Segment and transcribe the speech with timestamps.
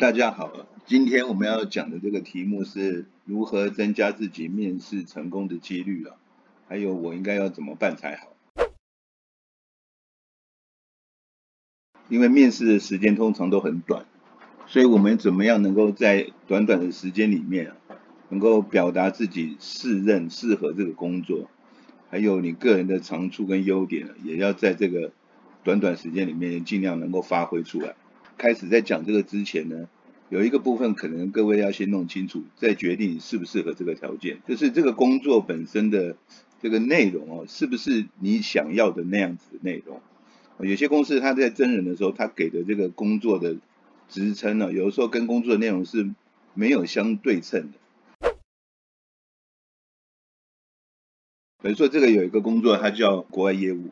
[0.00, 0.52] 大家好，
[0.86, 6.14] 今天我们要讲的这个题目是如何增加自己面试成功的几率啊，
[6.68, 8.28] 还有我应该要怎么办才好？
[12.08, 14.06] 因为面试的时间通常都很短，
[14.68, 17.74] 所以我们怎么样能够在短短的时间里面啊，
[18.28, 21.50] 能够表达自己适任、适合这个工作，
[22.08, 25.10] 还有你个人的长处跟优点，也要在这个
[25.64, 27.96] 短短时间里面尽量能够发挥出来。
[28.38, 29.88] 开始在讲这个之前呢，
[30.30, 34.38] 有一个部分可能各位要先弄清楚，再决定适不适合这个条件。
[34.46, 36.16] 就是这个工作本身的
[36.62, 40.00] 这个内容哦，是不是你想要的那样子的内容？
[40.60, 43.56] 有些公司他在真人的时候，他给的这个工作的
[44.08, 46.08] 职称呢，有的时候跟工作的内容是
[46.54, 48.30] 没有相对称的。
[51.60, 53.90] 比如说这个有一个工作，它叫国外业务。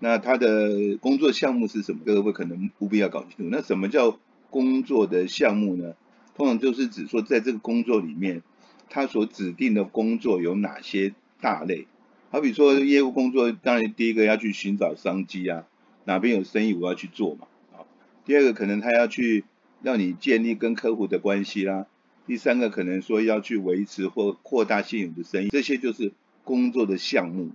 [0.00, 2.00] 那他的工作项目是什么？
[2.04, 3.50] 各位可能务必要搞清楚。
[3.50, 4.18] 那什么叫
[4.50, 5.94] 工作的项目呢？
[6.36, 8.42] 通常就是指说，在这个工作里面，
[8.88, 11.86] 他所指定的工作有哪些大类？
[12.30, 15.64] 好比说业务工作，当然第一个要去寻找商机啊，
[16.04, 17.48] 哪边有生意我要去做嘛。
[17.72, 17.82] 啊，
[18.24, 19.44] 第二个可能他要去
[19.82, 21.86] 让你建立跟客户的关系啦。
[22.26, 26.12] 第三个可能说要去维持或扩大现有的生意，这些就是
[26.44, 27.50] 工作的项目。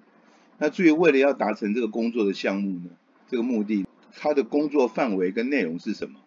[0.57, 2.91] 那至于为了要达成这个工作的项目呢，
[3.27, 6.19] 这个目的，它的工作范围跟内容是什么？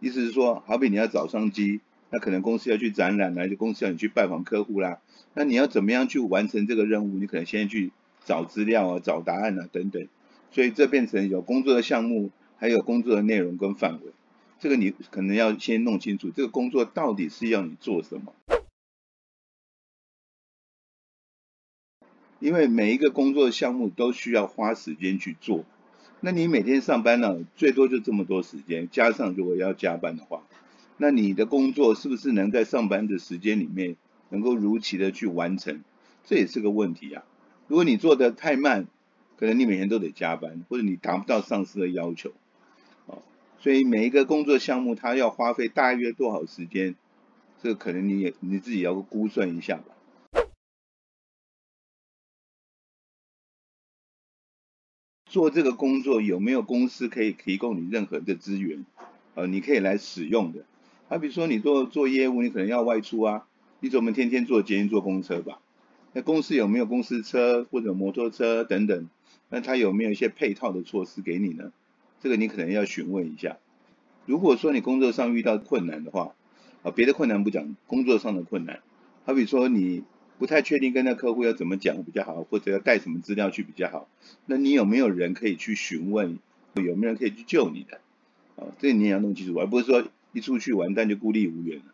[0.00, 4.98] 意思是说，好比你要找商机，那可能公司要去展览啦，就公司要你去拜访客户啦，
[5.34, 7.18] 那你要怎么样去完成这个任务？
[7.18, 7.92] 你可能先去
[8.24, 10.08] 找资料啊，找答案啊等等，
[10.50, 14.12] 所以这变成有工作的项目，还有工作的内容跟范围，
[14.58, 18.34] 这个你可能要先弄清楚，这个工作到底是要你做什么。
[22.40, 25.64] 因为每一个工作项目都需要花时间去做，
[26.20, 30.42] 那你每天上班呢，最多就这么多时间，加上如果要加班的话，
[30.96, 33.96] 那你的工作是不是能在上班的时间里面
[34.30, 35.82] 能够如期的去完成？
[36.24, 37.24] 这也是个问题啊。
[37.68, 38.86] 如果你做的太慢，
[39.36, 42.32] 可能你每天都得加班，或者你达不到上司的要求，
[43.06, 43.20] 啊，
[43.58, 46.94] 所以每一个工作项目它要花费大约多少时间，
[47.62, 49.94] 这个可能你也你自己要估算一下吧。
[55.30, 58.84] 做这个工作有没有公司可以提供你任何的资源？
[59.36, 60.64] 呃，你可以来使用的。
[61.08, 63.46] 好比如说你做做业务，你可能要外出啊，
[63.78, 65.60] 你总不能天天坐捷运坐公车吧？
[66.12, 69.08] 那公司有没有公司车或者摩托车等等？
[69.50, 71.70] 那他有没有一些配套的措施给你呢？
[72.20, 73.58] 这个你可能要询问一下。
[74.26, 76.34] 如果说你工作上遇到困难的话，
[76.82, 78.80] 啊，别的困难不讲，工作上的困难，
[79.24, 80.02] 好比说你。
[80.40, 84.08] 不太确定跟那客户要怎么讲比较好，或者要带什么资料去比较好。
[84.46, 86.38] 那你有没有人可以去询问？
[86.76, 88.00] 有没有人可以去救你的？
[88.56, 91.84] 啊，这你也要弄清楚，而不是说一出去完蛋就孤立无援了。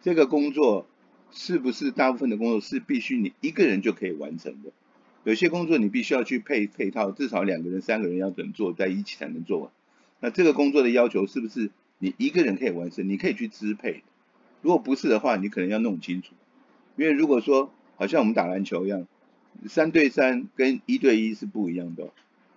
[0.00, 0.86] 这个工作
[1.30, 4.72] 是不是大部分的工作是必须你一个人就可以完成的？
[5.24, 9.70] 有些工作你必须要去配配套，至少两个人、三个人要怎做在一起才能做完。
[10.20, 11.70] 那这个工作的要求是不是？
[12.00, 14.02] 你一个人可以完成，你可以去支配。
[14.62, 16.34] 如果不是的话，你可能要弄清楚。
[16.96, 19.06] 因为如果说好像我们打篮球一样，
[19.68, 22.10] 三对三跟一对一是不一样的。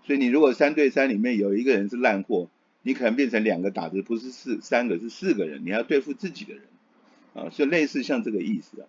[0.05, 2.49] 所以你如果三对三里面有一个人是烂货，
[2.81, 6.63] 你可能变成两个打的不是四三个是四个人，你要对付自己的人
[7.33, 8.87] 啊，所以类似像这个意思啊。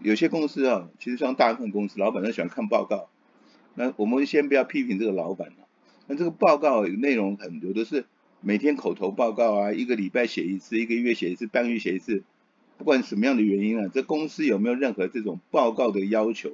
[0.00, 3.10] 有些公司啊，其实像大部分公司，老板都喜欢看报告。
[3.74, 5.54] 那我们先不要批评这个老板了。
[6.06, 8.04] 那这个报告内容很多都是
[8.40, 12.22] 每天口头报告啊，一个礼拜写一次，一个月写一次，半个月写一次。
[12.78, 16.52] 不管什么样的原因啊，这公司有没有任何这种报告的要求？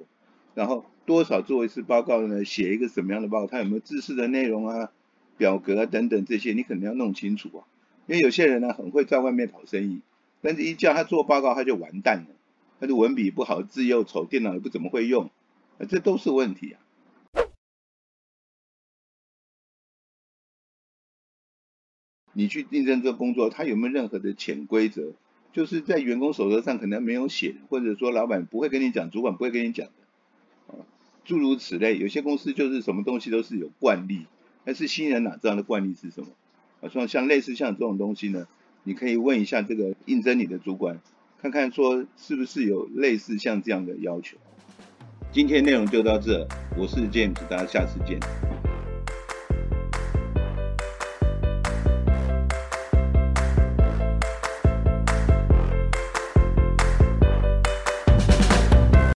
[0.54, 2.44] 然后多少做一次报告呢？
[2.44, 3.46] 写一个什么样的报告？
[3.46, 4.90] 它有没有知识的内容啊、
[5.36, 7.64] 表格啊等等这些，你可能要弄清楚啊。
[8.06, 10.00] 因为有些人呢很会在外面讨生意，
[10.42, 12.34] 但是一叫他做报告他就完蛋了，
[12.80, 15.30] 他的文笔不好，字又丑，电脑也不怎么会用，
[15.88, 16.80] 这都是问题啊。
[22.38, 25.14] 你去应征这个工作，他有没有任何的潜规则？
[25.54, 30.84] 就是在员工手册上可能没有写，或者说老板不会跟你讲，主管不会跟你讲的，啊，
[31.24, 31.96] 诸如此类。
[31.96, 34.26] 有些公司就是什么东西都是有惯例，
[34.66, 36.26] 但是新人哪知道的惯例是什么？
[36.82, 38.46] 啊，像像类似像这种东西呢，
[38.82, 41.00] 你可以问一下这个应征你的主管，
[41.40, 44.36] 看看说是不是有类似像这样的要求。
[45.32, 46.46] 今天内容就到这，
[46.76, 48.20] 我是 James，大家下次见。